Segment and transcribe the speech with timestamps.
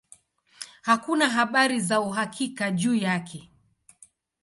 [0.81, 3.51] Hakuna habari za uhakika juu yake.